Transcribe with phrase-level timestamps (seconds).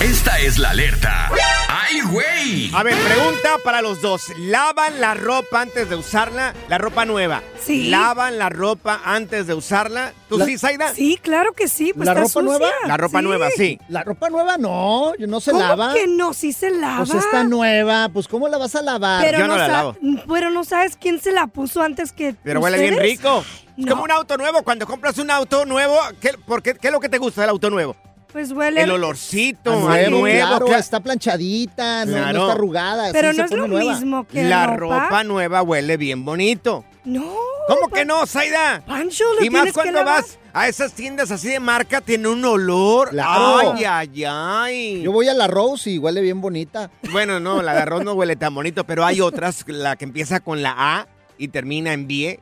[0.00, 1.30] Esta es la alerta.
[1.68, 2.70] ¡Ay, güey!
[2.74, 4.24] A ver, pregunta para los dos.
[4.38, 6.54] ¿Lavan la ropa antes de usarla?
[6.68, 7.42] La ropa nueva.
[7.60, 7.88] Sí.
[7.88, 10.12] ¿Lavan la ropa antes de usarla?
[10.28, 10.94] ¿Tú La- sí, Zaida?
[10.94, 11.92] Sí, claro que sí.
[11.94, 12.42] Pues ¿La está ropa sucia.
[12.42, 12.70] nueva?
[12.86, 13.80] La ropa nueva, sí.
[13.88, 15.94] La ropa nueva no, no se ¿Cómo lava.
[15.94, 16.34] que no?
[16.34, 17.04] Sí se lava.
[17.04, 19.24] Pues está nueva, pues ¿cómo la vas a lavar?
[19.24, 19.96] Pero Yo no la lavo.
[20.32, 23.44] Pero no sabes quién se la puso antes que Pero huele bien rico.
[23.78, 23.92] Es No.
[23.92, 24.62] como un auto nuevo.
[24.62, 27.50] Cuando compras un auto nuevo, ¿qué, por qué, ¿qué es lo que te gusta del
[27.50, 27.96] auto nuevo?
[28.36, 28.82] Pues huele.
[28.82, 30.46] El olorcito, al nuevo, nuevo.
[30.46, 33.08] claro, cla- está planchadita, no- está arrugada.
[33.10, 33.94] Pero sí no es lo nueva.
[33.94, 35.04] mismo que La ropa.
[35.04, 36.84] ropa nueva huele bien bonito.
[37.06, 37.32] No.
[37.66, 38.82] ¿Cómo pa- que no, Zaida?
[38.86, 43.08] Pancho, lo Y más cuando vas a esas tiendas así de marca, tiene un olor.
[43.08, 43.72] Claro.
[43.74, 45.02] Ay, ay, ay.
[45.02, 46.90] Yo voy a la Rose y huele bien bonita.
[47.12, 50.40] Bueno, no, la de arroz no huele tan bonito, pero hay otras, la que empieza
[50.40, 51.06] con la A
[51.38, 52.38] y termina en B.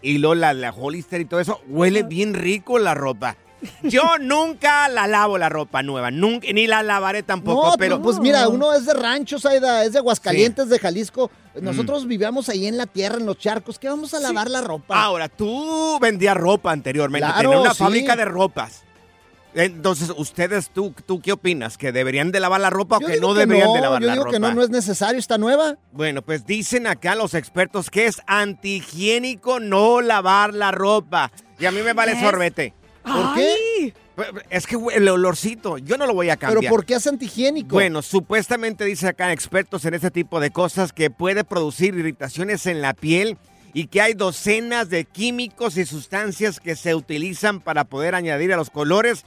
[0.00, 3.36] Y luego la, la Hollister y todo eso, huele bien rico la ropa.
[3.82, 8.02] Yo nunca la lavo la ropa nueva, nunca, ni la lavaré tampoco, no, pero...
[8.02, 11.30] pues mira, uno es de rancho, Saida, es de Aguascalientes, de Jalisco.
[11.60, 13.78] Nosotros vivíamos ahí en la tierra, en los charcos.
[13.78, 15.00] ¿Qué vamos a lavar la ropa?
[15.02, 17.78] Ahora, tú vendías ropa anteriormente, Claro, tenías una sí.
[17.84, 18.82] fábrica de ropas.
[19.54, 21.76] Entonces, ustedes, ¿tú, ¿tú qué opinas?
[21.76, 24.00] ¿Que deberían de lavar la ropa Yo o que no que deberían no, de lavar
[24.00, 24.34] yo la digo ropa?
[24.34, 25.76] que no, no es necesario, está nueva.
[25.92, 31.30] Bueno, pues dicen acá los expertos que es antihigiénico no lavar la ropa.
[31.58, 32.20] Y a mí me vale ¿Es?
[32.20, 32.72] sorbete.
[33.02, 33.94] ¿Por qué?
[34.50, 36.70] Es que el olorcito, yo no lo voy a ¿Pero cambiar.
[36.70, 37.74] por qué es antihigiénico?
[37.74, 42.82] Bueno, supuestamente dice acá expertos en este tipo de cosas que puede producir irritaciones en
[42.82, 43.38] la piel
[43.74, 48.56] y que hay docenas de químicos y sustancias que se utilizan para poder añadir a
[48.56, 49.24] los colores.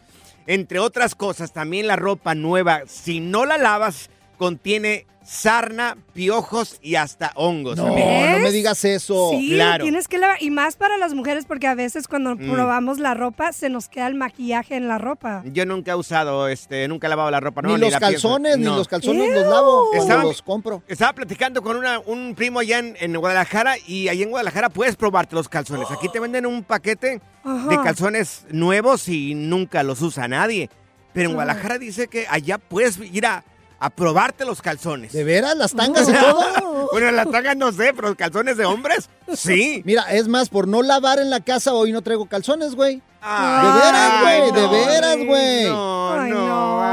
[0.47, 6.95] Entre otras cosas, también la ropa nueva, si no la lavas, contiene sarna, piojos y
[6.95, 7.77] hasta hongos.
[7.77, 8.37] no, ¿Ves?
[8.37, 9.31] no me digas eso.
[9.31, 9.83] sí, claro.
[9.83, 10.37] tienes que lavar.
[10.39, 12.51] Y más para las mujeres, porque a veces cuando Mm.
[12.51, 15.41] probamos la ropa, se nos queda el maquillaje en la ropa.
[15.45, 17.63] Yo nunca he usado, este, nunca he lavado la ropa.
[17.63, 20.83] Ni los la calzones, ni los calzones los lavo Estaba- los compro.
[20.87, 24.95] Estaba platicando con una- un primo allá en, en Guadalajara y allá en Guadalajara puedes
[24.95, 25.89] probarte los calzones.
[25.89, 27.67] Aquí te venden un paquete Ajá.
[27.67, 30.69] de calzones nuevos y nunca los usa nadie.
[31.13, 33.43] Pero en Guadalajara dice que allá puedes ir a,
[33.85, 35.13] a probarte los calzones.
[35.13, 35.55] ¿De veras?
[35.57, 36.89] ¿Las tangas y todo?
[36.91, 39.81] bueno, las tangas no sé, pero los calzones de hombres, sí.
[39.85, 43.01] Mira, es más, por no lavar en la casa hoy no traigo calzones, güey.
[43.21, 45.63] Ay, De veras, güey, de veras, güey.
[45.65, 46.83] No, no,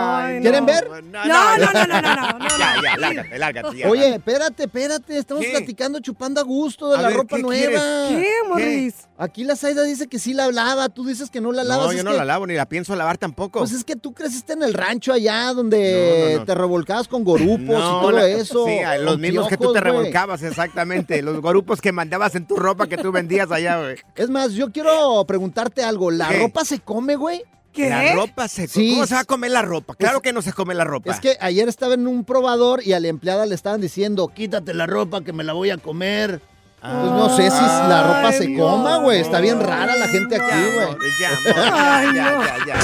[0.43, 0.89] ¿Quieren ver?
[1.05, 2.49] No, no, no, no, no, no, no.
[2.59, 3.77] Ya, ya, lárgate, lárgate.
[3.79, 3.89] ya.
[3.89, 5.51] Oye, espérate, espérate, estamos ¿Qué?
[5.51, 7.81] platicando chupando a gusto de A la ver, ropa ¿qué nueva.
[8.09, 8.95] ¿Qué, Morris?
[9.19, 11.87] Aquí la Zaida dice que sí la lava, tú dices que no la lavas.
[11.87, 13.61] No, es yo no que- la lavo ni la pienso lavar tampoco.
[13.61, 16.45] Pues es que tú creciste en el rancho allá donde No, no, no.
[16.45, 18.67] te revolcabas con gorupos y todo la- eso.
[18.67, 21.23] Sí, a los mismos que tú te revolcabas, exactamente.
[21.23, 23.97] Los grupos que mandabas en tu ropa que tú vendías allá, güey.
[24.17, 26.11] Es más, yo quiero preguntarte algo.
[26.11, 26.39] ¿La ¿Qué?
[26.41, 27.43] ropa se come, güey?
[27.73, 27.89] ¿Qué?
[27.89, 28.91] La ropa se Sí.
[28.93, 29.95] ¿Cómo se va a comer la ropa?
[29.95, 31.11] Claro que no se come la ropa.
[31.13, 34.75] Es que ayer estaba en un probador y a la empleada le estaban diciendo, quítate
[34.75, 36.41] la ropa que me la voy a comer.
[36.81, 38.61] Pues no sé si la ropa Ay, se Dios.
[38.61, 39.21] coma, güey.
[39.21, 40.85] Está bien rara la gente aquí, güey.
[40.87, 42.81] amor, ya, amor, ya, ya, ya, ya.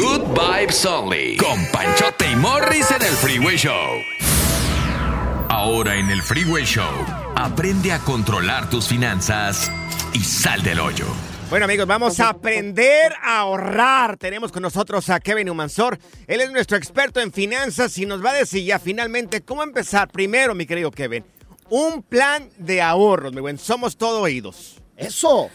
[0.00, 1.36] Good Vibes Only.
[1.36, 3.74] Con Panchote y Morris en el Freeway Show.
[5.48, 6.84] Ahora en el Freeway Show.
[7.34, 9.70] Aprende a controlar tus finanzas
[10.12, 11.06] y sal del hoyo.
[11.50, 14.18] Bueno amigos, vamos a aprender a ahorrar.
[14.18, 15.98] Tenemos con nosotros a Kevin Humansor.
[16.26, 20.08] Él es nuestro experto en finanzas y nos va a decir ya finalmente cómo empezar.
[20.08, 21.24] Primero, mi querido Kevin,
[21.70, 23.56] un plan de ahorros, mi buen.
[23.56, 24.82] Somos todo oídos.
[24.94, 25.48] Eso.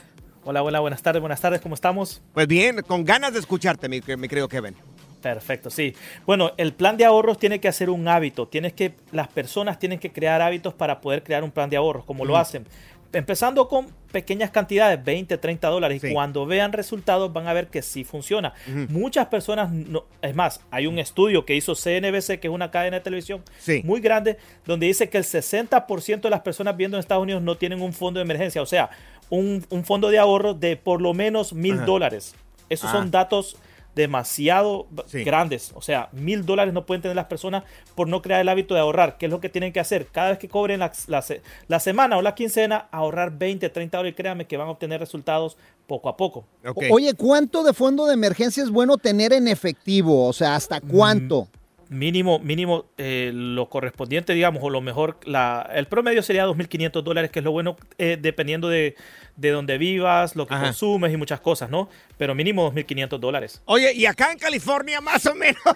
[0.44, 2.24] Hola, hola, buenas tardes, buenas tardes, ¿cómo estamos?
[2.34, 4.76] Pues bien, con ganas de escucharte, mi, mi querido Kevin.
[5.24, 5.96] Perfecto, sí.
[6.26, 8.48] Bueno, el plan de ahorros tiene que hacer un hábito.
[8.50, 12.04] Tienes que, las personas tienen que crear hábitos para poder crear un plan de ahorros,
[12.04, 12.68] como lo hacen.
[13.14, 16.08] Empezando con pequeñas cantidades, 20, 30 dólares, Sí.
[16.10, 18.54] y cuando vean resultados van a ver que sí funciona.
[18.90, 22.98] Muchas personas, no, es más, hay un estudio que hizo CNBC, que es una cadena
[22.98, 23.82] de televisión Sí.
[23.86, 27.56] muy grande, donde dice que el 60% de las personas viendo en Estados Unidos no
[27.56, 28.90] tienen un fondo de emergencia, o sea,
[29.30, 32.36] un, un fondo de ahorro de por lo menos mil dólares.
[32.70, 32.94] Esos Ah.
[32.94, 33.58] son datos
[33.96, 35.24] demasiado Sí.
[35.24, 35.72] grandes.
[35.76, 37.64] O sea, mil dólares no pueden tener las personas
[37.96, 39.18] por no crear el hábito de ahorrar.
[39.18, 40.08] ¿Qué es lo que tienen que hacer?
[40.12, 43.98] Cada vez que cobren la, la se- la semana o la quincena, ahorrar 20, 30
[43.98, 44.14] dólares.
[44.14, 45.58] Y créanme que van a obtener resultados
[45.88, 46.46] poco a poco.
[46.92, 50.28] Oye, ¿cuánto de fondo de emergencia es bueno tener en efectivo?
[50.28, 51.48] O sea, ¿hasta cuánto?
[51.94, 57.30] Mínimo, mínimo, eh, lo correspondiente, digamos, o lo mejor, la, el promedio sería 2.500 dólares,
[57.30, 58.96] que es lo bueno, eh, dependiendo de,
[59.36, 60.64] de dónde vivas, lo que Ajá.
[60.66, 61.88] consumes y muchas cosas, ¿no?
[62.18, 63.62] Pero mínimo 2.500 dólares.
[63.66, 65.62] Oye, y acá en California más o menos.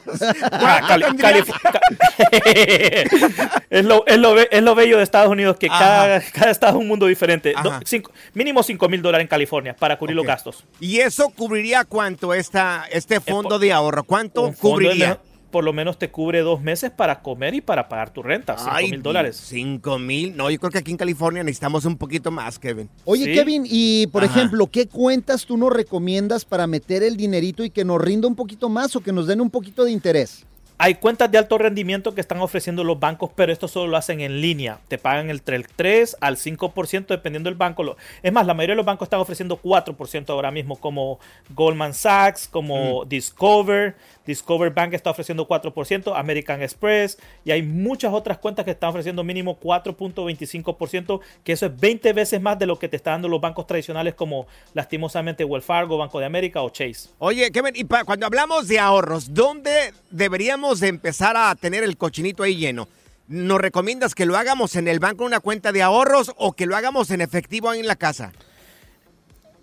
[0.52, 0.98] Ah,
[3.69, 6.81] es, lo, es, lo, es lo bello de Estados Unidos, que cada, cada estado es
[6.81, 7.54] un mundo diferente.
[7.64, 7.80] No, Ajá.
[7.86, 10.64] cinco- mínimo 5 mil dólares en California para cubrir los gastos.
[10.80, 14.04] ¿Y eso cubriría cuánto esta, este fondo de ahorro?
[14.04, 15.19] ¿Cuánto cubriría?
[15.51, 18.69] Por lo menos te cubre dos meses para comer y para pagar tu renta, 5
[18.71, 19.35] Ay, mil dólares.
[19.44, 20.35] Cinco mil.
[20.35, 22.89] No, yo creo que aquí en California necesitamos un poquito más, Kevin.
[23.05, 23.33] Oye, Sí.
[23.33, 24.35] Kevin, y por Ajá.
[24.39, 28.35] ejemplo, ¿qué cuentas tú nos recomiendas para meter el dinerito y que nos rinda un
[28.35, 30.45] poquito más o que nos den un poquito de interés?
[30.79, 34.21] Hay cuentas de alto rendimiento que están ofreciendo los bancos, pero esto solo lo hacen
[34.21, 34.77] en línea.
[34.88, 37.81] Te pagan entre el 3 al 5% dependiendo del banco.
[37.81, 41.17] Lo- Es más, la mayoría de los bancos están ofreciendo 4% ahora mismo, como
[41.49, 43.95] Goldman Sachs, como Discover.
[44.27, 49.24] Discover Bank está ofreciendo 4%, American Express, y hay muchas otras cuentas que están ofreciendo
[49.24, 53.41] mínimo 4.25%, que eso es 20 veces más de lo que te están dando los
[53.41, 57.09] bancos tradicionales como lastimosamente Wells Fargo, Banco de América o Chase.
[57.19, 61.97] Oye, Kevin, y pa- cuando hablamos de ahorros, ¿dónde deberíamos de empezar a tener el
[61.97, 62.88] cochinito ahí lleno?
[63.27, 66.75] ¿Nos recomiendas que lo hagamos en el banco, una cuenta de ahorros, o que lo
[66.77, 68.31] hagamos en efectivo ahí en la casa?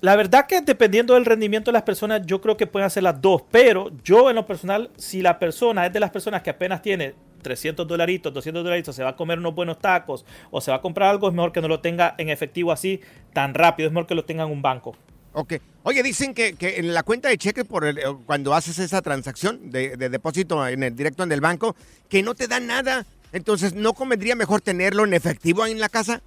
[0.04, 3.22] La verdad que dependiendo del rendimiento de las personas, yo creo que pueden hacer las
[3.22, 3.40] dos.
[3.50, 7.14] Pero yo en lo personal, si la persona es de las personas que apenas tiene
[7.40, 10.80] 300 dolaritos, 200 dolaritos, se va a comer unos buenos tacos o se va a
[10.82, 13.00] comprar algo, es mejor que no lo tenga en efectivo así
[13.32, 13.86] tan rápido.
[13.86, 14.94] Es mejor que lo tenga en un banco.
[15.32, 15.54] Ok.
[15.84, 19.70] Oye, dicen que, en la cuenta de cheque, por el- eh, cuando haces esa transacción
[19.70, 21.76] de, de depósito en el directo en el banco,
[22.10, 23.06] que no te dan nada.
[23.32, 26.20] Entonces, ¿no convendría mejor tenerlo en efectivo ahí en la casa?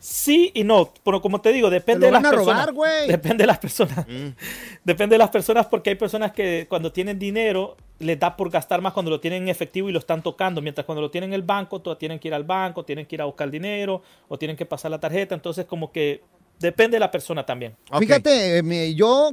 [0.00, 2.66] Sí y no, pero como te digo, depende Te lo de las van a personas.
[2.66, 3.08] robar, güey.
[3.08, 4.06] Depende de las personas.
[4.84, 8.80] Depende de las personas porque hay personas que cuando tienen dinero les da por gastar
[8.80, 11.34] más cuando lo tienen en efectivo y lo están tocando, mientras cuando lo tienen en
[11.34, 14.38] el banco, todos tienen que ir al banco, tienen que ir a buscar dinero o
[14.38, 16.22] tienen que pasar la tarjeta, entonces como que
[16.60, 17.74] depende de la persona también.
[17.98, 19.30] Fíjate, eh, me- yo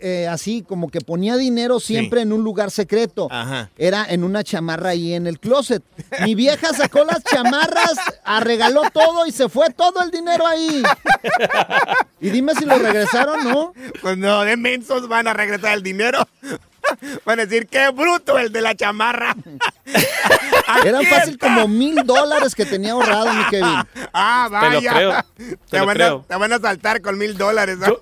[0.00, 3.28] eh, así como que ponía dinero siempre en un lugar secreto.
[3.30, 3.70] Ajá.
[3.76, 5.82] Era en una chamarra ahí en el closet.
[6.22, 10.82] Mi vieja sacó las chamarras, arregaló todo y se fue todo el dinero ahí.
[12.20, 13.72] Y dime si lo regresaron, ¿no?
[14.00, 16.26] Pues no, de mensos van a regresar el dinero.
[17.24, 19.36] Van a decir, qué bruto el de la chamarra.
[20.84, 23.78] Eran fácil como mil dólares que tenía ahorrado, mi Kevin.
[24.12, 24.92] Ah, Te lo vaya.
[24.92, 26.24] creo, Te, te lo van creo.
[26.24, 27.78] A, te van a saltar con mil dólares.
[27.78, 27.96] ¿no?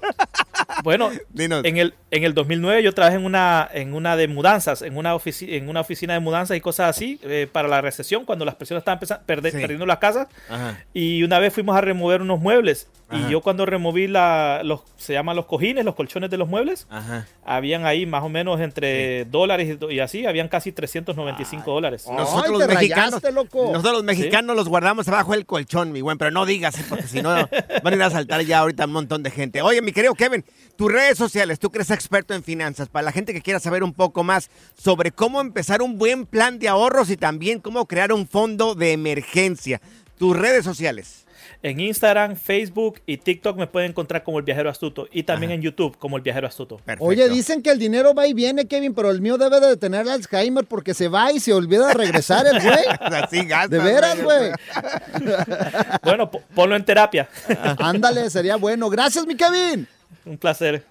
[0.83, 1.65] Bueno, Dinos.
[1.65, 5.15] en el, en el 2009 yo trabajé en una, en una de mudanzas, en una,
[5.15, 8.55] ofici- en una oficina de mudanzas y cosas así, eh, para la recesión, cuando las
[8.55, 9.59] personas estaban perde- Sí.
[9.59, 10.29] perdiendo las casas.
[10.49, 10.79] Ajá.
[10.95, 12.89] Y una vez fuimos a remover unos muebles.
[13.09, 13.27] Ajá.
[13.27, 16.87] Y yo cuando removí la, los, se llaman los cojines, los colchones de los muebles,
[16.91, 17.27] Ajá.
[17.45, 22.07] habían ahí más o menos entre dólares y, así, habían casi 395 dólares.
[22.41, 23.71] Nosotros Ay, los te mexicanos, rayaste, loco.
[23.73, 26.85] nosotros los mexicanos los guardamos abajo del colchón, mi buen, pero no digas, ¿eh?
[26.89, 29.63] porque si no van a ir a saltar ya ahorita un montón de gente.
[29.63, 30.45] Oye, mi querido Kevin,
[30.77, 33.83] tus redes sociales, tú que eres experto en finanzas, para la gente que quiera saber
[33.83, 38.13] un poco más sobre cómo empezar un buen plan de ahorros y también cómo crear
[38.13, 39.81] un fondo de emergencia.
[40.19, 41.27] Tus redes sociales.
[41.63, 45.07] En Instagram, Facebook y TikTok me pueden encontrar como el viajero astuto.
[45.13, 46.77] Y también en YouTube como el viajero astuto.
[46.79, 47.05] Perfecto.
[47.05, 50.09] Oye, dicen que el dinero va y viene, Kevin, pero el mío debe de tener
[50.09, 52.85] Alzheimer porque se va y se olvida de regresar el güey.
[53.01, 54.53] Así gastas, De veras, güey.
[56.03, 57.29] Bueno, po- ponlo en terapia.
[57.79, 58.89] Ándale, sería bueno.
[58.89, 59.87] Gracias, mi Kevin.
[60.25, 60.83] Un placer.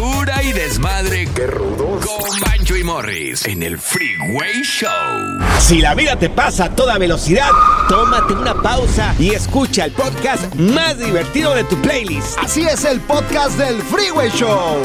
[0.00, 1.26] Y desmadre.
[1.34, 2.06] Qué rudos.
[2.06, 4.88] Con Bancho y Morris en el Freeway Show.
[5.58, 7.50] Si la vida te pasa a toda velocidad,
[7.88, 12.38] tómate una pausa y escucha el podcast más divertido de tu playlist.
[12.38, 14.84] Así es el podcast del Freeway Show.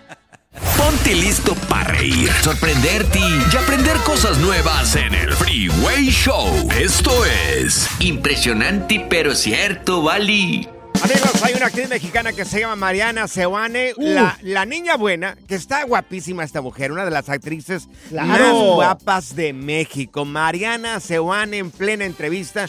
[0.91, 6.67] Ponte listo para reír, sorprenderte y aprender cosas nuevas en el Freeway Show.
[6.77, 10.67] Esto es impresionante pero cierto, Bali.
[11.01, 15.55] Amigos, hay una actriz mexicana que se llama Mariana Seoane, la, la niña buena, que
[15.55, 18.27] está guapísima esta mujer, una de las actrices Claro.
[18.27, 20.25] más guapas de México.
[20.25, 22.67] Mariana Seoane en plena entrevista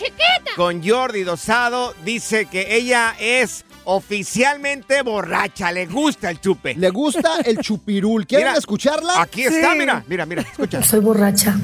[0.54, 6.74] con Jordi Dosado dice que ella es oficialmente borracha, le gusta el chupe.
[6.74, 8.26] Le gusta el chupirul.
[8.26, 9.20] ¿Quieren Mira, escucharla?
[9.22, 10.82] Aquí está, mira, mira, mira, escucha.
[10.82, 11.56] Soy borracha.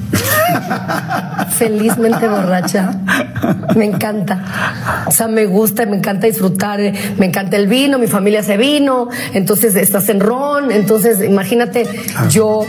[1.57, 2.91] Felizmente borracha.
[3.77, 5.05] Me encanta.
[5.07, 6.81] O sea, me gusta, me encanta disfrutar.
[6.81, 9.09] eh, Me encanta el vino, mi familia hace vino.
[9.33, 10.71] Entonces estás en ron.
[10.71, 11.87] Entonces, imagínate
[12.31, 12.67] yo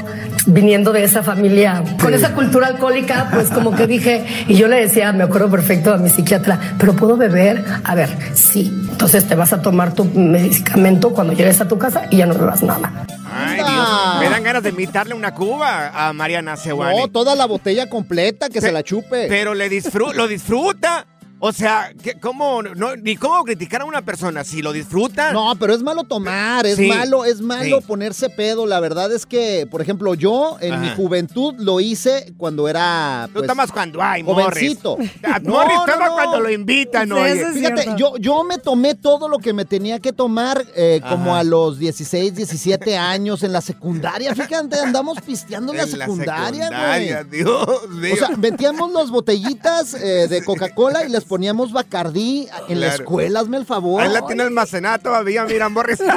[0.49, 4.77] viniendo de esa familia con esa cultura alcohólica, pues como que dije, y yo le
[4.77, 7.63] decía, me acuerdo perfecto a mi psiquiatra, pero puedo beber.
[7.83, 8.71] A ver, sí.
[8.91, 12.33] Entonces te vas a tomar tu medicamento cuando llegues a tu casa y ya no
[12.33, 13.05] bebas nada.
[13.31, 16.99] Ay, Dios, me dan ganas de invitarle una cuba a Mariana Seoane.
[16.99, 19.27] No, toda la botella completa, que se la chupe.
[19.29, 21.05] Pero le disfru lo disfruta.
[21.41, 25.31] O sea, ¿qué- ¿cómo, no, ni cómo criticar a una persona si lo disfruta?
[25.31, 27.85] No, pero es malo tomar, es Sí, malo, es malo sí.
[27.87, 28.65] ponerse pedo.
[28.65, 30.81] La verdad es que, por ejemplo, yo en Ajá.
[30.81, 33.25] mi juventud lo hice cuando era.
[33.27, 34.97] Tú pues, tomas cuando hay, jovencito.
[34.97, 35.11] Morris.
[35.23, 37.31] Ah, Morris toma cuando lo invitan, Sí, oye.
[37.31, 40.99] eso es Fíjate, yo, yo me tomé todo lo que me tenía que tomar eh,
[41.07, 44.35] como a los 16, 17 años en la secundaria.
[44.35, 47.29] Fíjate, andamos pisteando en la secundaria, güey.
[47.31, 48.13] Dios mío.
[48.13, 53.39] O sea, metíamos las botellitas eh, de Coca-Cola y les poníamos Bacardí en la escuela,
[53.39, 54.01] hazme el favor.
[54.01, 55.99] Ahí la tiene almacenada todavía, mira, Morris.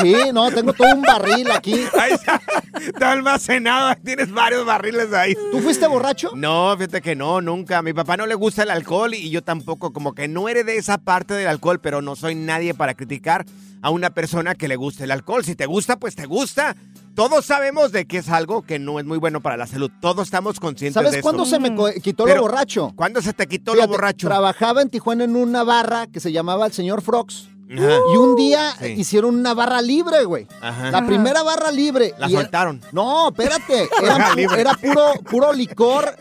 [0.00, 1.74] Sí, no, tengo todo un barril aquí.
[1.98, 2.40] Ahí está,
[2.80, 5.34] está almacenado, tienes varios barriles ahí.
[5.50, 6.30] ¿Tú fuiste borracho?
[6.36, 7.78] No, fíjate que no, nunca.
[7.78, 10.76] A mi papá no le gusta el alcohol y yo tampoco, como que no de
[10.76, 13.44] esa parte del alcohol, pero no soy nadie para criticar
[13.82, 15.44] a una persona que le gusta el alcohol.
[15.44, 16.76] Si te gusta, pues te gusta.
[17.18, 19.90] Todos sabemos de que es algo que no es muy bueno para la salud.
[20.00, 21.22] Todos estamos conscientes de ¿Sabes eso.
[21.22, 22.92] cuándo se me co- quitó Pero, lo borracho?
[22.94, 24.28] ¿Cuándo se te quitó Fíjate, lo borracho?
[24.28, 27.48] Trabajaba en Tijuana en una barra que se llamaba el señor Frogs.
[27.76, 27.96] Ajá.
[28.12, 28.94] Y un día Sí.
[28.96, 30.46] hicieron una barra libre, güey.
[30.60, 30.90] Ajá.
[30.90, 32.14] La primera barra libre.
[32.18, 32.80] La y era- soltaron.
[32.92, 33.88] No, espérate.
[34.02, 34.60] Era, pu- libre.
[34.60, 36.16] era puro, puro licor,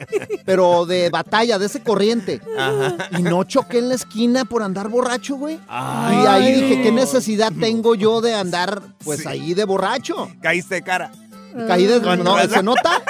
[0.45, 2.41] pero de batalla, de ese corriente.
[3.17, 5.55] Y no choqué en la esquina por andar borracho, güey.
[5.55, 10.29] Y ahí dije, ¿qué necesidad tengo yo de andar, pues, ahí de borracho?
[10.41, 11.11] Caíste de cara.
[11.67, 11.99] Caí de...
[12.17, 12.37] No.
[12.47, 13.01] ¿se nota?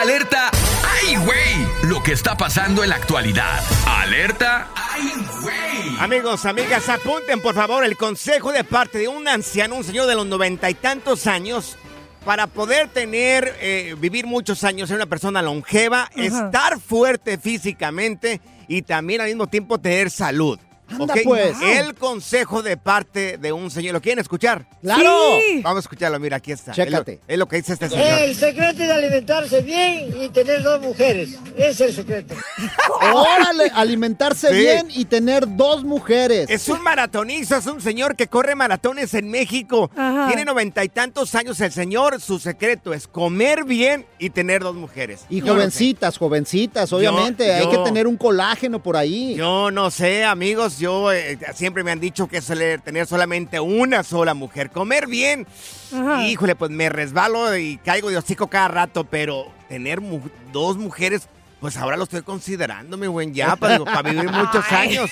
[0.00, 1.90] Alerta, ¡ay, güey!
[1.90, 3.60] Lo que está pasando en la actualidad.
[3.86, 5.12] Alerta, ¡ay,
[5.42, 5.98] güey!
[5.98, 10.14] Amigos, amigas, apunten por favor el consejo de parte de un anciano, un señor de
[10.14, 11.76] los noventa y tantos años,
[12.24, 18.82] para poder tener, eh, vivir muchos años, ser una persona longeva, estar fuerte físicamente y
[18.82, 20.58] también al mismo tiempo tener salud.
[20.88, 21.20] Anda, ¿ok?
[21.24, 21.56] pues.
[21.62, 23.94] El consejo de parte de un señor.
[23.94, 24.66] ¿Lo quieren escuchar?
[24.82, 25.38] ¡Claro!
[25.48, 25.60] Sí.
[25.62, 26.72] Vamos a escucharlo, mira, aquí está.
[26.72, 27.12] Chécate.
[27.12, 28.06] Es lo, es lo que dice este señor.
[28.06, 31.30] El secreto es alimentarse bien y tener dos mujeres.
[31.56, 32.34] Es el secreto.
[33.12, 34.54] Órale, alimentarse Sí.
[34.54, 36.48] bien y tener dos mujeres.
[36.50, 39.90] Es un maratonista, es un señor que corre maratones en México.
[39.96, 40.26] Ajá.
[40.28, 42.20] Tiene noventa y tantos años el señor.
[42.20, 45.24] Su secreto es comer bien y tener dos mujeres.
[45.28, 45.54] Y Yo no sé.
[45.56, 47.52] jovencitas, jovencitas, obviamente.
[47.54, 49.34] Hay yo- que tener un colágeno por ahí.
[49.34, 50.75] Yo no sé, amigos.
[50.78, 54.70] Yo eh, siempre me han dicho que suele tener solamente una sola mujer.
[54.70, 55.46] Comer bien.
[55.94, 56.24] Ajá.
[56.26, 60.20] Híjole, pues me resbalo y caigo de hocico cada rato, pero tener mu-
[60.52, 61.28] dos mujeres.
[61.60, 64.90] Pues ahora lo estoy considerando, mi buen ya, para, para vivir muchos Ay.
[64.98, 65.10] años.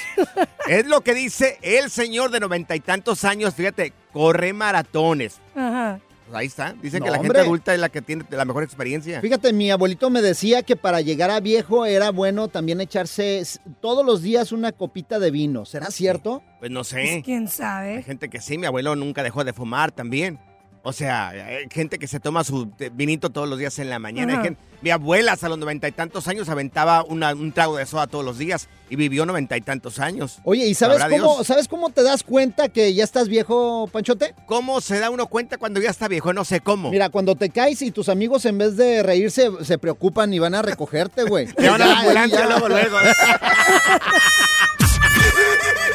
[0.68, 5.40] Es lo que dice el señor de noventa y tantos años, fíjate, corre maratones.
[5.56, 5.98] Ajá.
[6.26, 6.74] Pues ahí está.
[6.82, 7.34] Dicen No, que la hombre.
[7.34, 9.20] gente adulta es la que tiene la mejor experiencia.
[9.20, 13.42] Fíjate, mi abuelito me decía que para llegar a viejo era bueno también echarse
[13.80, 15.64] todos los días una copita de vino.
[15.66, 16.42] ¿Será cierto?
[16.60, 17.22] Pues no Pues, sé.
[17.24, 18.02] ¿Quién Hay sabe?
[18.02, 20.38] gente que sí, mi abuelo nunca dejó de fumar también.
[20.86, 23.98] O sea, hay gente que se toma su eh, vinito todos los días en la
[23.98, 24.42] mañana.
[24.42, 28.06] Gente- mi abuela hasta los noventa y tantos años aventaba una- un trago de soda
[28.06, 30.40] todos los días y vivió noventa y tantos años.
[30.44, 31.46] Oye, ¿y sabes Sabrá cómo, Dios.
[31.46, 34.34] sabes cómo te das cuenta que ya estás viejo, Panchote?
[34.44, 36.34] ¿Cómo se da uno cuenta cuando ya está viejo?
[36.34, 36.90] No sé cómo.
[36.90, 40.54] Mira, cuando te caes y tus amigos en vez de reírse se preocupan y van
[40.54, 41.46] a recogerte, güey.
[41.54, 42.96] Te van a la ambulancia luego, luego.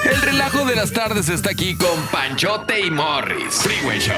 [0.04, 3.56] El relajo de las tardes está aquí con Panchote y Morris.
[3.62, 4.16] Freeway Show.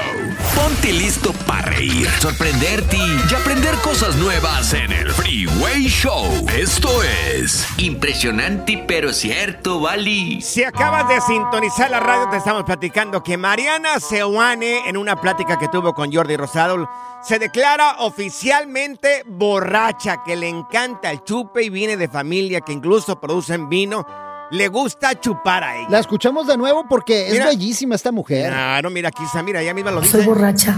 [0.54, 6.46] Ponte listo para reír, sorprenderte y aprender cosas nuevas en el Freeway Show.
[6.56, 10.40] Esto es impresionante pero cierto, Bali.
[10.40, 15.58] Si acabas de sintonizar la radio, te estamos platicando que Mariana Seoane, en una plática
[15.58, 16.88] que tuvo con Jordi Rosado,
[17.22, 23.20] se declara oficialmente borracha, que le encanta el chupe y viene de familia que incluso
[23.20, 24.06] producen vino.
[24.52, 25.86] Le gusta chupar a ella.
[25.88, 27.46] La escuchamos de nuevo porque es Mira.
[27.46, 28.48] bellísima esta mujer.
[28.50, 30.26] Claro, mira, aquí está, mira, ella misma lo Soy dice.
[30.28, 30.76] borracha.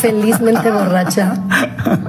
[0.00, 1.34] Felizmente borracha.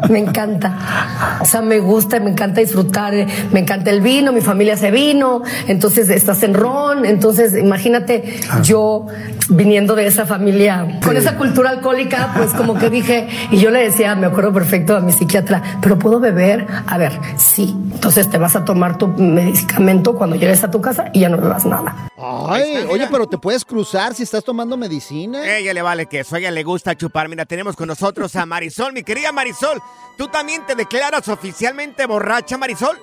[0.10, 1.38] Me encanta.
[1.40, 3.14] O sea, me gusta, me encanta disfrutar.
[3.14, 5.44] eh, Me encanta el vino, mi familia hace vino.
[5.68, 7.06] Entonces estás en ron.
[7.06, 9.06] Entonces, imagínate yo
[9.50, 13.84] viniendo de esa familia, con esa cultura alcohólica, pues como que dije, y yo le
[13.84, 16.66] decía, me acuerdo perfecto a mi psiquiatra, pero puedo beber.
[16.88, 17.76] A ver, sí.
[17.94, 21.30] Entonces te vas a tomar tu medicamento medicamento cuando llegues a tu casa y ya
[21.30, 22.10] no bebas nada.
[22.18, 25.58] Ay, oye, pero te puedes cruzar si estás tomando medicina.
[25.58, 27.28] Ella le vale queso, a ella le gusta chupar.
[27.30, 29.80] Mira, tenemos con nosotros a Marisol, mi querida Marisol.
[30.18, 32.98] ¿Tú también te declaras oficialmente borracha, Marisol?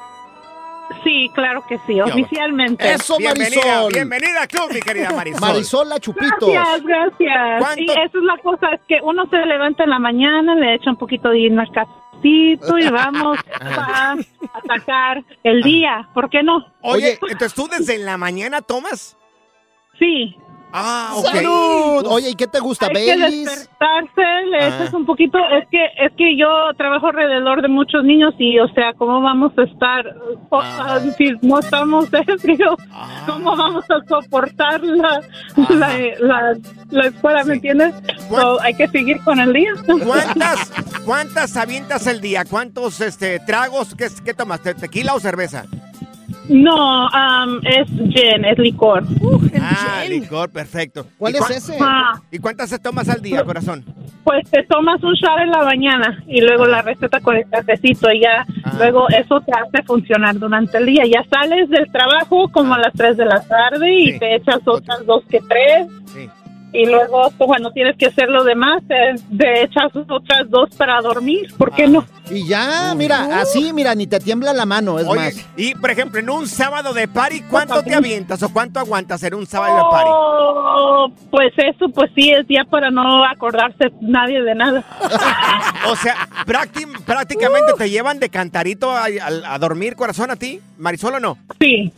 [1.04, 2.90] Sí, claro que sí, oficialmente.
[2.94, 3.92] Eso, Bienvenida, Marisol.
[3.92, 5.40] bienvenida al club, mi querida Marisol.
[5.42, 6.50] Marisol la Chupitos.
[6.50, 7.58] Gracias, gracias.
[7.58, 10.74] ¿Cuánto- Sí, esa es la cosa, es que uno se levanta en la mañana, le
[10.76, 11.70] echa un poquito de vino al
[12.22, 14.16] cafecito y vamos a
[14.54, 16.08] atacar el día.
[16.14, 16.64] ¿Por qué no?
[16.82, 19.16] Oye, entonces tú desde la mañana tomas?
[19.98, 20.36] Sí.
[20.70, 21.26] Ah, ok.
[21.28, 22.06] ¡Salud!
[22.10, 23.46] Oye, ¿y qué te gusta, Hay que Baileys?
[23.46, 24.66] despertarse, le Ah.
[24.68, 25.38] echas un poquito.
[25.58, 29.50] Es que es que yo trabajo alrededor de muchos niños y, o sea, ¿cómo vamos
[29.56, 30.06] a estar
[30.50, 32.76] o- ah, si no estamos ebrios?
[33.26, 35.22] ¿Cómo vamos a soportar la,
[35.70, 36.56] la, la,
[36.90, 37.94] la escuela, me entiendes?
[38.28, 39.72] So, hay que seguir con el día.
[39.86, 40.70] ¿Cuántas,
[41.08, 42.44] cuántas avientas el día?
[42.44, 43.94] ¿Cuántos este, tragos?
[43.94, 44.60] ¿Qué, qué tomas?
[44.60, 45.64] ¿Te- ¿Tequila o cerveza?
[46.50, 49.04] No, um, es gin, es licor.
[49.58, 51.06] ah, licor, perfecto.
[51.16, 51.78] ¿Cuál ¿Y es ese?
[51.80, 53.84] Ah, ¿Y cuántas se tomas al día, corazón?
[54.24, 58.12] pues te tomas un shot en la mañana y luego la receta con el cafecito
[58.12, 58.44] y ya
[58.76, 61.04] luego eso te hace funcionar durante el día.
[61.06, 65.06] Ya sales del trabajo como a las 3 de la tarde y te echas otras
[65.06, 66.28] dos que tres Sí.
[66.72, 68.96] Y luego tú, cuando tienes que hacer lo demás te,
[69.36, 71.52] te echas otras dos para dormir.
[71.56, 72.04] ¿Por qué no?
[72.30, 75.46] Y ya, mira, así, mira, ni te tiembla la mano, es Oye, más.
[75.56, 79.32] y por ejemplo, en un sábado de party, ¿cuánto te avientas o cuánto aguantas en
[79.34, 80.10] un sábado de party?
[80.12, 84.84] Oh, pues eso, pues sí, es ya para no acordarse nadie de nada.
[85.90, 90.60] O sea, prácti- prácticamente te llevan de cantarito a, a- a dormir, corazón, a ti,
[90.76, 91.38] Marisol, ¿o no?
[91.60, 91.92] Sí,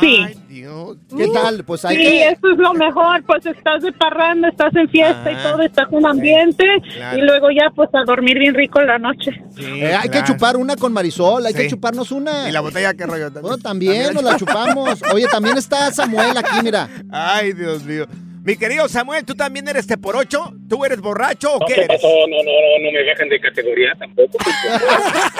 [0.00, 0.24] sí.
[0.26, 0.96] Ay, Dios.
[1.16, 1.64] ¿Qué tal?
[1.64, 2.28] Pues hay Sí, que...
[2.28, 5.92] eso es lo mejor, pues estás de parranda, estás en fiesta y Ah, todo, estás
[5.92, 6.64] en ambiente
[6.94, 7.18] claro.
[7.18, 9.30] y luego ya pues a dormir bien rico en la noche.
[9.58, 11.58] Eh, hay que chupar una con Marisol, hay Sí.
[11.60, 12.48] que chuparnos una.
[12.48, 13.30] ¿Y la botella qué rollo?
[13.30, 15.00] Bueno, también nos la chupamos.
[15.12, 16.88] Oye, también está Samuel aquí, mira.
[17.10, 18.06] Ay, Dios mío.
[18.44, 20.52] Mi querido Samuel, ¿tú también eres te por ocho?
[20.72, 21.88] ¿Tú eres borracho o No, qué ¿qué eres?
[22.00, 22.08] pasó?
[22.08, 24.38] No, no, no, no me bajen de categoría tampoco.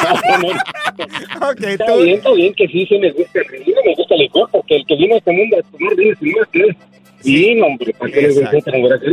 [0.03, 1.49] No, no, no.
[1.51, 2.03] Ok, Está tú.
[2.03, 4.77] bien, está bien que sí, sí me gusta el vino, me gusta el licor, porque
[4.77, 6.77] el que vino a este mundo a tomar vino sin más que es
[7.25, 9.07] vino, hombre, ¿para qué les voy a decir tan borracho?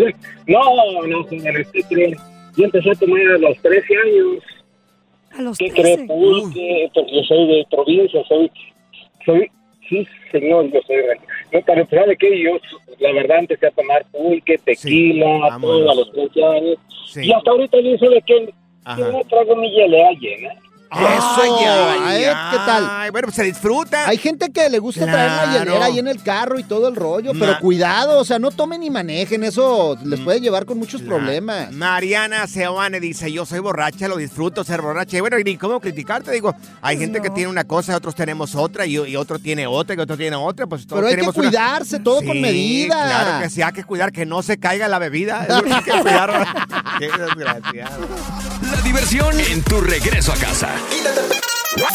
[0.47, 2.15] No, no, señores, ¿qué creen?
[2.57, 4.43] Yo empecé a tomar a los 13 años.
[5.37, 5.81] A los ¿Qué 13.
[5.81, 6.07] creen?
[6.07, 8.51] Porque yo soy de provincia, soy,
[9.25, 9.49] soy,
[9.89, 10.97] sí, señor, yo soy
[11.51, 12.51] No, para de que yo,
[12.99, 16.77] la verdad, empecé a tomar pulque, tequila, todo a los 13 años.
[17.07, 17.25] Sí.
[17.25, 18.53] Y hasta ahorita yo sé de que
[18.85, 18.99] Ajá.
[18.99, 20.53] yo no traigo mi hielera llena.
[20.91, 21.41] Eso,
[22.03, 22.33] Ay, ¿eh?
[22.51, 22.87] ¿qué tal?
[22.89, 24.07] Ay, bueno, pues se disfruta.
[24.07, 26.95] Hay gente que le gusta traer la hielera ahí en el carro y todo el
[26.95, 31.01] rollo, pero cuidado, o sea, no tomen ni manejen, eso les puede llevar con muchos
[31.03, 31.71] problemas.
[31.71, 35.17] Mariana Seoane dice, yo soy borracha, lo disfruto ser borracha.
[35.17, 38.55] Y bueno, y ni cómo criticarte, digo, hay gente que tiene una cosa, otros tenemos
[38.55, 41.21] otra, y, y otro tiene otra, y otro tiene otra, pues todos Pero hay que
[41.21, 42.95] una- cuidarse, todo con medida.
[43.05, 45.45] Claro que sí, hay que cuidar que no se caiga la bebida.
[45.47, 46.47] Eso hay que cuidar.
[46.99, 48.07] Qué desgraciado.
[48.71, 50.69] La diversión en tu regreso a casa.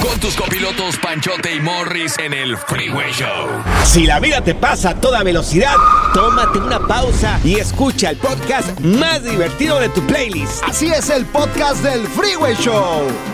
[0.01, 3.49] Con tus copilotos Panchote y Morris en el Freeway Show.
[3.85, 5.75] Si la vida te pasa a toda velocidad,
[6.13, 10.63] tómate una pausa y escucha el podcast más divertido de tu playlist.
[10.65, 13.34] Así es el podcast del Freeway Show.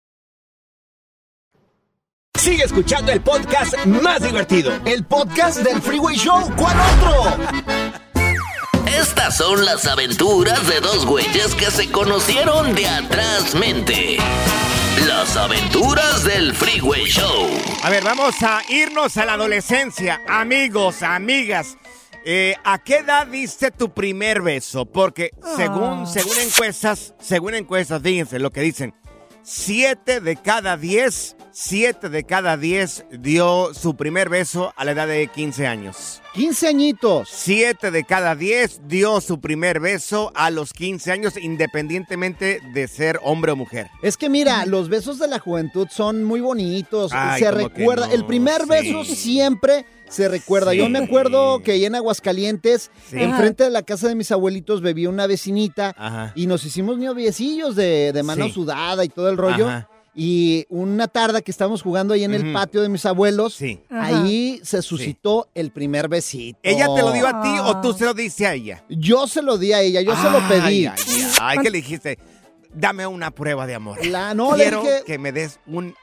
[2.39, 4.71] Sigue escuchando el podcast más divertido.
[4.85, 6.41] El podcast del Freeway Show.
[6.55, 7.37] ¿Cuál otro?
[8.87, 14.17] Estas son las aventuras de dos güeyes que se conocieron de atrás mente.
[15.07, 17.47] Las aventuras del Freeway Show.
[17.83, 20.19] A ver, vamos a irnos a la adolescencia.
[20.27, 21.77] Amigos, amigas.
[22.25, 24.85] eh, ¿A qué edad diste tu primer beso?
[24.87, 26.05] Porque según, Ah.
[26.07, 28.95] según encuestas, según encuestas, fíjense lo que dicen.
[29.43, 35.07] Siete de cada diez, siete de cada diez dio su primer beso a la edad
[35.07, 36.21] de 15 años.
[36.33, 37.29] 15 añitos.
[37.31, 43.19] Siete de cada diez dio su primer beso a los 15 años, independientemente de ser
[43.23, 43.89] hombre o mujer.
[44.01, 47.11] Es que mira, los besos de la juventud son muy bonitos.
[47.13, 48.07] Ay, se ¿cómo que recuerda.
[48.07, 48.13] no?
[48.13, 48.67] El primer Sí.
[48.69, 50.73] beso siempre se recuerda.
[50.73, 53.17] Yo me acuerdo que ahí en Aguascalientes, Sí.
[53.21, 56.33] enfrente de la casa de mis abuelitos, bebía una vecinita Ajá.
[56.35, 59.67] y nos hicimos noviecillos de, de mano sudada y todo el rollo.
[59.67, 59.89] Ajá.
[60.13, 63.57] Y una tarde que estábamos jugando ahí en el patio de mis abuelos,
[63.89, 64.05] Ajá.
[64.07, 66.59] ahí se suscitó el primer besito.
[66.63, 68.83] ¿Ella te lo dio a ti o tú se lo diste a ella?
[68.89, 70.85] Yo se lo di a ella, yo se lo Ay, pedí.
[70.85, 72.19] Ay, ay, ay, ¿qué le dijiste?
[72.73, 74.05] Dame una prueba de amor.
[74.05, 75.95] La- no, le Quiero dije- que me des un,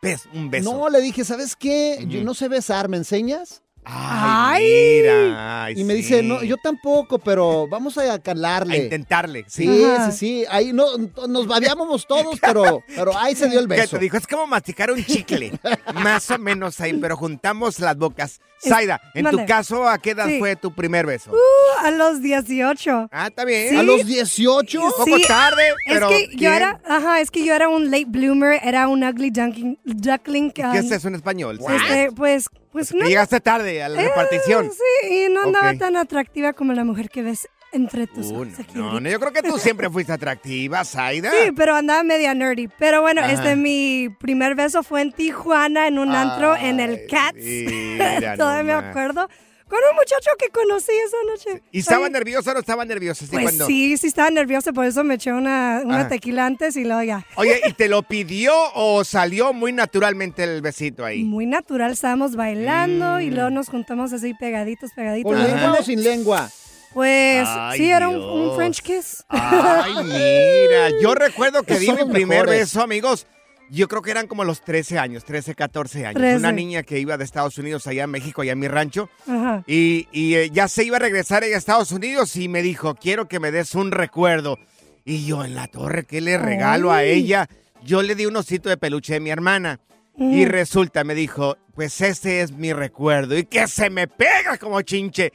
[0.00, 0.72] bes- un beso.
[0.72, 2.04] No, le dije, ¿sabes qué?
[2.08, 3.62] Yo no sé besar, ¿me enseñas?
[3.88, 4.64] Ay,
[5.02, 5.64] mira.
[5.64, 5.98] ay, y me sí.
[5.98, 8.74] dice, no, yo tampoco, pero vamos a calarle.
[8.74, 9.44] A intentarle.
[9.46, 10.10] Sí, Ajá.
[10.10, 10.44] sí, sí.
[10.50, 10.86] Ahí no,
[11.28, 13.96] nos babiábamos todos, pero, pero ahí se dio el ¿Qué beso.
[13.96, 14.16] te dijo?
[14.16, 15.52] Es como masticar un chicle.
[15.94, 18.40] Más o menos ahí, pero juntamos las bocas.
[18.58, 20.38] Zaida, en tu caso, ¿a qué edad Sí.
[20.38, 21.30] fue tu primer beso?
[21.30, 23.08] Uh, a los 18.
[23.12, 23.76] Ah, está bien.
[23.76, 24.82] ¿A los 18?
[24.82, 28.06] Un poco tarde, pero Es que yo era, ajá, es que yo era un late
[28.08, 29.78] bloomer, era un ugly duckling.
[29.84, 31.60] duckling ¿Qué es eso en español?
[31.68, 33.06] Este, pues, pues no.
[33.06, 34.70] Llegaste tarde a la Eh, repartición.
[34.70, 35.78] Sí, y no andaba Ok.
[35.78, 39.32] tan atractiva como la mujer que ves entre tus Uh, ojos no, no, yo creo
[39.32, 41.30] que tú siempre fuiste atractiva, Zaida.
[41.30, 42.68] Sí, pero andaba media nerdy.
[42.78, 43.32] Pero bueno, Ajá.
[43.32, 47.34] este mi primer beso fue en Tijuana, en un antro, en el Cats.
[47.42, 48.90] mira Todavía me nomás.
[48.90, 49.28] acuerdo.
[49.68, 51.62] Con un muchacho que conocí esa noche.
[51.72, 53.26] ¿Y estaba Oye, nerviosa o no estaba nerviosa?
[53.26, 56.84] Sí, Pues sí, sí estaba nerviosa, por eso me eché una, una tequila antes y
[56.84, 57.26] luego ya.
[57.34, 61.24] Oye, ¿y te lo pidió o salió muy naturalmente el besito ahí?
[61.24, 63.22] Muy natural, estábamos bailando Mm.
[63.22, 65.32] y luego nos juntamos así pegaditos, pegaditos.
[65.32, 66.48] ¿Con lengua o sin lengua?
[66.94, 68.54] Pues Ay, sí, era un.
[68.56, 69.24] French kiss.
[69.28, 72.60] Ay, mira, yo recuerdo que di mi primer mejores.
[72.60, 73.26] beso, amigos.
[73.70, 76.20] Yo creo que eran como los 13 años, 13, 14 años.
[76.20, 76.36] 13.
[76.38, 79.08] Una niña que iba de Estados Unidos allá a México, allá en mi rancho.
[79.26, 79.64] Ajá.
[79.66, 82.94] Y, y, eh, ya se iba a regresar ella a Estados Unidos y me dijo,
[82.94, 84.58] quiero que me des un recuerdo.
[85.04, 87.48] Y yo en la torre, ¿qué le regalo a ella?
[87.84, 89.80] Yo le di un osito de peluche de mi hermana.
[90.18, 93.36] Y resulta, me dijo, pues este es mi recuerdo.
[93.36, 95.30] Y que se me pega como chinche.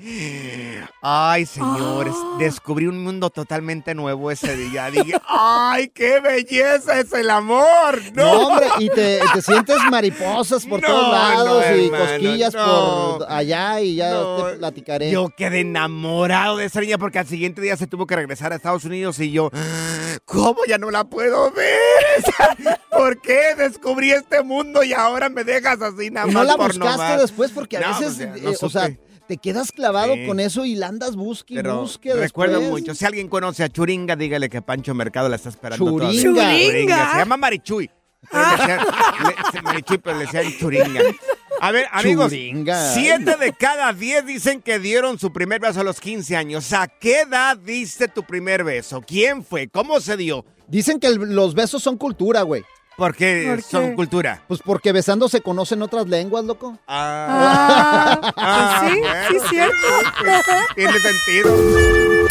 [1.01, 2.35] Ay, señores, Ah.
[2.39, 4.89] descubrí un mundo totalmente nuevo ese día.
[4.89, 8.01] Dije, ay, qué belleza es el amor.
[8.13, 12.05] No, No, hombre, y te, te sientes mariposas por No, todos lados no, y hermano,
[12.05, 15.11] cosquillas por allá y ya te platicaré.
[15.11, 18.55] Yo quedé enamorado de esa niña porque al siguiente día se tuvo que regresar a
[18.55, 19.51] Estados Unidos y yo,
[20.25, 21.69] ¿cómo ya no la puedo ver?
[22.91, 27.17] ¿Por qué descubrí este mundo y ahora me dejas así nada Y no la buscaste
[27.21, 28.89] después porque a No, veces, pues ya, no eh, o sea,
[29.27, 30.25] te quedas clavado Sí.
[30.27, 32.81] con eso y la andas busque y Pero busque recuerdo después.
[32.83, 32.95] mucho.
[32.95, 36.21] Si alguien conoce a Churinga, dígale que Pancho Mercado la está esperando todavía.
[36.21, 36.51] Churinga.
[36.65, 37.11] ¿Churinga?
[37.13, 37.89] Se llama Marichuy.
[38.29, 38.79] Pero le decían-
[39.25, 41.01] le- se- Marichuy, pero le decían Churinga.
[41.59, 42.93] A ver, amigos, Churinga.
[42.93, 46.71] siete de cada diez dicen que dieron su primer beso a los 15 años.
[46.73, 49.01] ¿A qué edad diste tu primer beso?
[49.01, 49.67] ¿Quién fue?
[49.69, 50.45] ¿Cómo se dio?
[50.67, 52.63] Dicen que el- los besos son cultura, güey.
[52.97, 54.43] ¿Por qué ¿Por son cultura?
[54.47, 56.77] Pues porque besando se conocen otras lenguas, loco.
[56.87, 58.19] Ah,
[58.81, 59.75] pues sí, sí es cierto.
[60.75, 62.27] Tiene sentido.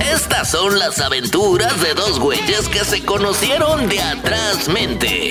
[0.00, 5.30] Estas son las aventuras de dos güeyes que se conocieron de atrás mente.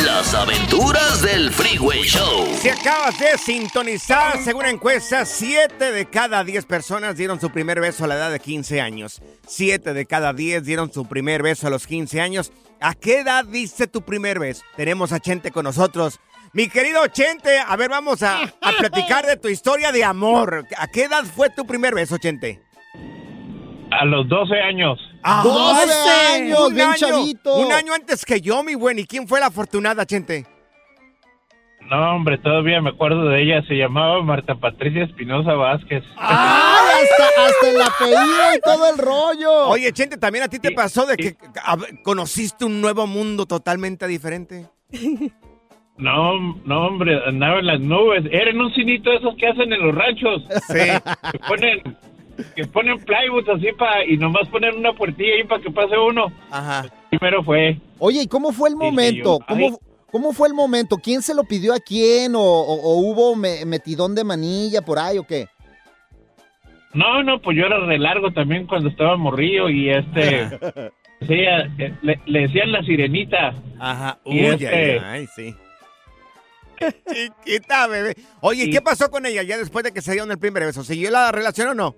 [0.00, 2.46] Las aventuras del Freeway Show.
[2.54, 8.04] Si acabas de sintonizar, según encuestas, 7 de cada 10 personas dieron su primer beso
[8.04, 9.20] a la edad de 15 años.
[9.46, 12.52] 7 de cada 10 dieron su primer beso a los 15 años.
[12.80, 14.62] ¿A qué edad diste tu primer beso?
[14.76, 16.18] Tenemos a Chente con nosotros.
[16.54, 20.66] Mi querido Chente, a ver, vamos a, a platicar de tu historia de amor.
[20.78, 22.62] ¿A qué edad fue tu primer beso, Chente?
[23.90, 24.98] A los 12 años.
[25.22, 27.54] Ah, 12 años, un bien año, chavito.
[27.56, 28.98] Un año antes que yo, mi buen.
[28.98, 30.46] ¿Y quién fue la afortunada, Chente?
[31.90, 33.62] No, hombre, todavía me acuerdo de ella.
[33.68, 36.02] Se llamaba Marta Patricia Espinosa Vázquez.
[36.16, 39.68] ¡Ay, hasta, hasta el apellido y todo el rollo!
[39.68, 44.06] Oye, Chente, ¿también a ti te pasó de que a conociste un nuevo mundo totalmente
[44.06, 44.68] diferente?
[45.98, 48.24] No, no, hombre, andaba en las nubes.
[48.30, 50.42] Era en un cinito esos que hacen en los ranchos.
[50.68, 50.88] Sí.
[51.30, 51.96] Que ponen,
[52.56, 56.32] que ponen plywood así para y nomás ponen una puertilla ahí para que pase uno.
[56.50, 56.86] Ajá.
[57.10, 57.78] Primero fue.
[57.98, 59.38] Oye, ¿y cómo fue el momento?
[59.40, 59.78] yo, ¿Cómo.
[60.10, 60.98] ¿Cómo fue el momento?
[60.98, 62.34] ¿Quién se lo pidió a quién?
[62.36, 65.46] ¿O, o- o hubo me- metidón de manilla por ahí o qué?
[66.92, 70.48] No, no, pues yo era re largo también cuando estaba morrillo y este...
[71.26, 71.32] sí,
[71.78, 73.54] eh, le, le decían la sirenita.
[73.80, 74.18] Ajá.
[74.26, 75.54] Y Uy, este- ay, ay, sí.
[77.46, 78.14] Chiquita, bebé.
[78.40, 80.84] Oye, ¿qué pasó con ella ya después de que se dieron el primer beso?
[80.84, 81.96] ¿Siguió la relación o no?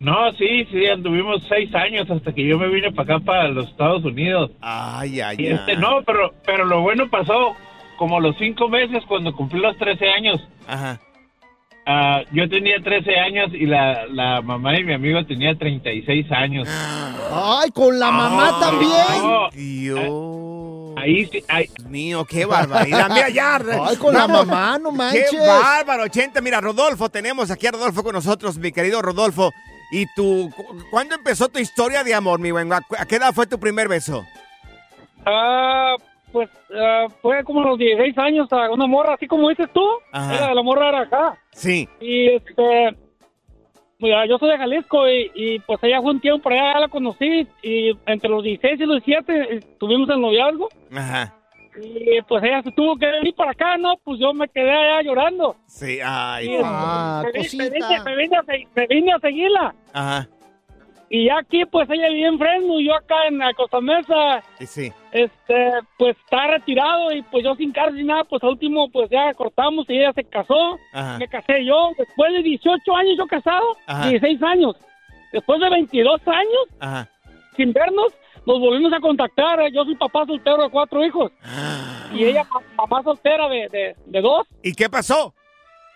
[0.00, 3.68] No, sí, sí, anduvimos seis años hasta que yo me vine para acá, para los
[3.68, 4.50] Estados Unidos.
[4.62, 5.52] Ay, ay, Y ay.
[5.52, 7.54] este, no, pero, pero lo bueno pasó
[7.98, 10.40] como los cinco meses cuando cumplí los 13 años.
[10.66, 10.98] Ajá.
[11.86, 16.66] Ah, yo tenía 13 años y la, la mamá de mi amigo tenía 36 años.
[17.30, 18.90] Ay, con la mamá también.
[19.22, 20.96] No, Dios.
[20.96, 21.66] Ahí sí, ahí.
[21.88, 23.10] Mío, qué barbaridad.
[23.10, 23.56] Mira, ya.
[23.86, 25.30] Ay, con la mamá, no manches.
[25.30, 26.40] Qué bárbaro, 80.
[26.40, 29.50] Mira, Rodolfo, tenemos aquí a Rodolfo con nosotros, mi querido Rodolfo.
[29.92, 32.72] ¿Y tú, cu- cuándo empezó tu historia de amor, mi buen?
[32.72, 34.24] ¿A qué edad fue tu primer beso?
[35.26, 35.96] Ah,
[36.32, 39.84] pues ah, fue como a los 16 años a una morra, así como dices tú.
[40.12, 40.34] Ajá.
[40.36, 41.38] Era, la morra era acá.
[41.52, 41.88] Sí.
[42.00, 42.96] Y este,
[43.98, 46.80] mira, yo soy de Jalisco y, y, pues ella fue un tiempo por allá, ya
[46.80, 51.34] la conocí y entre los 16 y los 17 tuvimos el noviazgo Ajá.
[51.82, 53.94] Y pues ella se tuvo que venir para acá, ¿no?
[54.04, 55.56] Pues yo me quedé allá llorando.
[55.66, 56.46] Sí, ay.
[56.46, 58.42] Y, me, vi- me vine, me vine a,
[58.74, 59.74] me vine a seguirla.
[59.92, 60.28] Ajá.
[61.12, 64.42] Y ya aquí, pues ella vivía en Fresno y yo acá en la Costa Mesa.
[64.60, 64.92] Y sí.
[65.10, 69.10] Este, pues está retirado y pues yo sin cárcel ni nada, pues al último pues
[69.10, 70.78] ya cortamos y ella se casó.
[70.92, 71.18] Ajá.
[71.18, 74.08] Me casé yo, después de 18 años yo casado, Ajá.
[74.08, 74.76] 16 años.
[75.32, 77.08] Después de 22 años, Ajá.
[77.56, 78.12] sin vernos,
[78.46, 79.58] nos volvimos a contactar.
[79.72, 81.30] Yo soy papá soltero de cuatro hijos.
[82.12, 82.44] Y ella
[82.76, 84.46] mamá soltera de, de, de dos.
[84.62, 85.34] ¿Y qué pasó?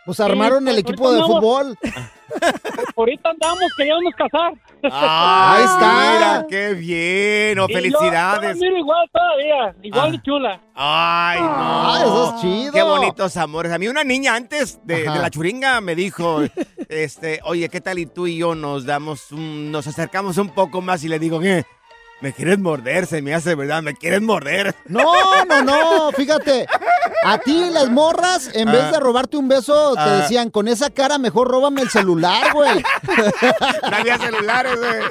[0.06, 1.78] Pues armaron el pues, equipo de fútbol.
[2.96, 4.52] Ahorita andamos, queríamos casar.
[4.82, 6.12] Ahí está.
[6.14, 7.58] Mira, qué bien.
[7.58, 8.58] Oh, yo- felicidades.
[8.60, 10.10] yo igual todavía, igual Ah.
[10.10, 10.60] de chula.
[10.74, 11.48] Ay, no.
[11.50, 12.72] Ah, eso es chido.
[12.72, 13.72] Qué bonitos amores.
[13.72, 16.42] A mí una niña antes de la churinga me dijo,
[16.88, 20.80] este, oye, ¿qué tal y tú y yo nos damos, un- nos acercamos un poco
[20.82, 21.64] más y le digo, ¿qué?
[22.24, 23.06] ¿Me quieres morder?
[23.06, 23.82] Se me hace, ¿verdad?
[23.82, 24.74] ¿Me quieres morder?
[24.86, 26.64] No, no, no, fíjate.
[27.22, 29.00] A ti las morras, en vez de Ah.
[29.00, 30.16] robarte un beso, te Ah.
[30.22, 32.82] decían, con esa cara mejor róbame el celular, güey.
[33.90, 35.02] No había celulares, güey.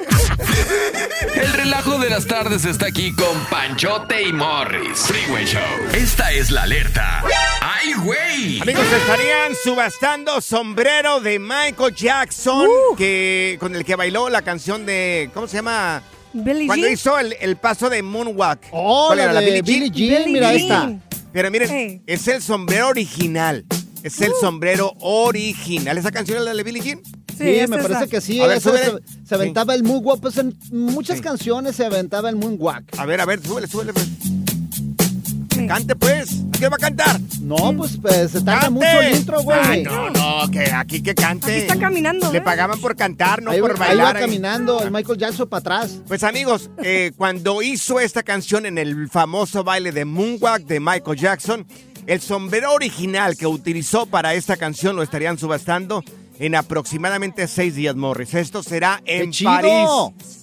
[1.36, 4.98] El relajo de las tardes está aquí con Panchote y Morris.
[5.06, 5.60] Freeway Show.
[5.92, 7.22] Esta es la alerta.
[7.60, 8.60] ¡Ay, güey!
[8.60, 12.96] Amigos, estarían subastando sombrero de Michael Jackson, Uh.
[12.96, 16.02] que, con el que bailó la canción de, ¿cómo se llama?
[16.34, 16.94] Billie Cuando Jean.
[16.94, 18.60] hizo el, el paso de Moonwalk.
[18.72, 19.40] Oh, ¿Cuál la era?
[19.40, 20.92] de Billie Jean, mira esta.
[21.32, 22.02] Pero miren, Hey.
[22.06, 23.64] es el sombrero original.
[24.02, 25.96] Es el sombrero original.
[25.96, 27.00] ¿Esa canción es la de Billie Jean?
[27.36, 27.88] Sí, es me esa.
[27.88, 28.40] parece que sí.
[28.40, 29.00] A ver, esa súbele.
[29.22, 30.20] se, se aventaba el moonwalk.
[30.20, 31.22] Pues en muchas Sí.
[31.22, 32.84] canciones se aventaba el moonwalk.
[32.98, 33.92] A ver, a ver, súbele, súbele.
[33.92, 34.06] pues.
[35.68, 36.30] Cante, pues.
[36.58, 37.20] ¿Qué va a cantar?
[37.40, 38.70] No, pues, pues se tarda ¡Cante!
[38.70, 39.58] mucho el intro, güey.
[39.62, 41.50] Ay, no, no, que aquí que cante.
[41.50, 42.42] Aquí está caminando, Le ¿eh?
[42.42, 44.14] pagaban por cantar, no ahí, por ahí bailar.
[44.14, 44.24] va ahí.
[44.24, 46.00] caminando el Michael Jackson para atrás.
[46.06, 51.18] Pues amigos, eh, cuando hizo esta canción en el famoso baile de Moonwalk de Michael
[51.18, 51.66] Jackson,
[52.06, 56.02] el sombrero original que utilizó para esta canción lo estarían subastando
[56.38, 58.34] en aproximadamente seis días, Morris.
[58.34, 59.32] Esto será en!
[59.44, 59.88] París.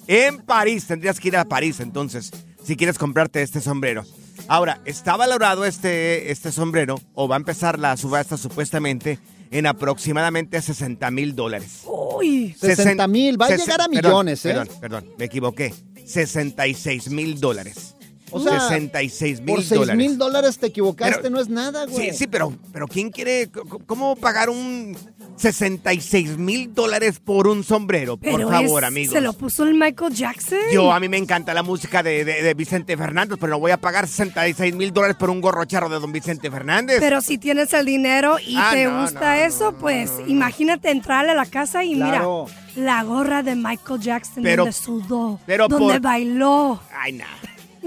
[0.07, 0.87] En París.
[0.87, 2.31] Tendrías que ir a París entonces,
[2.63, 4.03] si quieres comprarte este sombrero.
[4.47, 9.19] Ahora, está valorado este, este sombrero, o va a empezar la subasta supuestamente,
[9.51, 11.81] en aproximadamente 60 mil dólares.
[11.85, 12.55] Uy.
[12.59, 14.49] 60 mil, va a llegar a perdón, millones, ¿eh?
[14.49, 15.73] Perdón, perdón, me equivoqué.
[16.05, 17.95] 66 mil dólares.
[18.31, 19.97] O sea, 66 Por mil 6 dólares.
[19.97, 22.11] mil dólares te equivocaste, Pero- no es nada, güey.
[22.11, 23.49] Sí, sí, pero, pero ¿quién quiere?
[23.85, 24.95] ¿Cómo pagar un
[25.37, 28.17] 66 mil dólares por un sombrero?
[28.17, 29.13] Pero por favor, es- amigos.
[29.13, 30.59] Se lo puso el Michael Jackson.
[30.71, 33.71] Yo, a mí me encanta la música de, de- de Vicente Fernández, pero no voy
[33.71, 36.97] a pagar 66 mil dólares por un gorro charro de don Vicente Fernández.
[36.99, 41.35] Pero si tienes el dinero y Ah, te no, gusta eso, pues imagínate entrarle a
[41.35, 42.45] la casa y Claro.
[42.75, 46.79] mira, la gorra de Michael Jackson Pero- donde sudó, pero donde por- bailó.
[46.97, 47.25] Ay, no.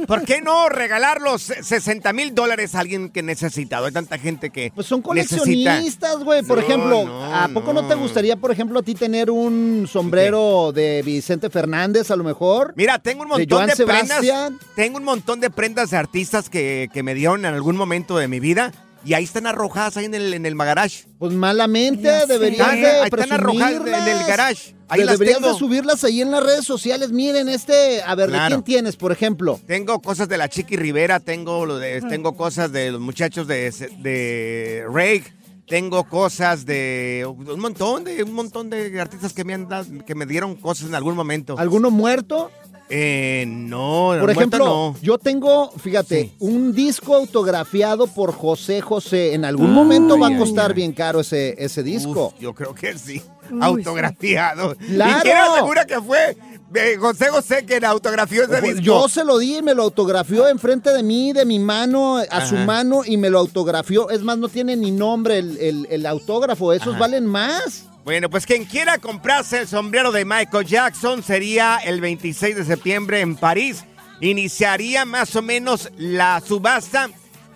[0.07, 3.79] ¿Por qué no regalar los 60 mil dólares a alguien que necesita?
[3.79, 6.43] Hay tanta gente que Pues son coleccionistas, güey.
[6.43, 7.87] Por No, ejemplo, no, ¿a poco no.
[7.87, 12.73] te gustaría, por ejemplo, a ti tener un sombrero de Vicente Fernández, a lo mejor?
[12.77, 14.27] Mira, tengo un De montón Joan de, prendas.
[14.75, 18.29] Tengo un montón de prendas de artistas que, que me dieron en algún momento de
[18.29, 18.73] mi vida.
[19.05, 21.05] Y ahí están arrojadas ahí en el, en el garage.
[21.19, 22.27] Pues malamente Ya sé.
[22.33, 24.75] deberías Ahí están arrojadas en el garage.
[24.88, 25.53] Ahí De- las deberías tengo.
[25.53, 27.11] de subirlas ahí en las redes sociales.
[27.12, 29.61] Miren, este, a ver, ¿de quién tienes, por ejemplo?
[29.67, 33.71] Tengo cosas de la Chiqui Rivera, tengo, lo de- tengo cosas de los muchachos de,
[34.01, 35.25] de Rake,
[35.67, 40.14] tengo cosas de un montón de un montón de artistas que me han dado, que
[40.14, 41.59] me dieron cosas en algún momento.
[41.59, 42.51] ¿Alguno muerto?
[42.90, 44.97] Eh, no, Por ejemplo, no.
[45.01, 49.33] yo tengo, fíjate, un disco autografiado por José José.
[49.35, 52.27] En algún momento va a costar ay, bien caro ese, ese disco.
[52.35, 53.23] Uf, yo creo que sí.
[53.50, 54.75] Uy, Autografiado.
[54.77, 55.19] Claro.
[55.19, 56.37] ¿Y quién asegura que fue
[56.75, 58.81] eh, José José que autografió ese disco?
[58.81, 62.46] Yo se lo di y me lo autografió enfrente de mí, de mi mano, a
[62.46, 64.11] su mano, y me lo autografió.
[64.11, 66.73] Es más, no tiene ni nombre el, el- el autógrafo.
[66.73, 66.98] Esos Ajá.
[67.00, 67.85] valen más.
[68.05, 73.21] Bueno, pues quien quiera comprarse el sombrero de Michael Jackson sería el 26 de septiembre
[73.21, 73.83] en París.
[74.21, 77.09] Iniciaría más o menos la subasta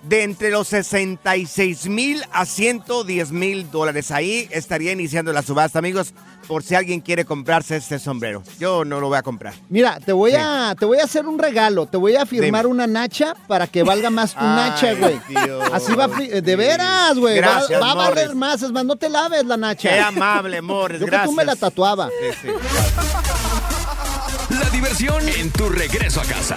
[0.04, 4.10] de entre los 66 mil a 110 mil dólares.
[4.10, 6.14] Ahí estaría iniciando la subasta, amigos,
[6.48, 8.42] por si alguien quiere comprarse este sombrero.
[8.58, 9.54] Yo no lo voy a comprar.
[9.68, 11.86] Mira, te voy, a, te voy a hacer un regalo.
[11.86, 15.20] Te voy a firmar una nacha para que valga más tu Ay, nacha, güey.
[15.72, 17.38] Así va, de veras, güey.
[17.38, 18.62] Va, Gracias, va a valer más.
[18.62, 19.90] Es más, no te laves la nacha.
[19.90, 21.60] Qué amable, Morris, Yo que tú me la gracias.
[21.70, 22.08] tatuaba.
[24.48, 26.56] La diversión en tu regreso a casa.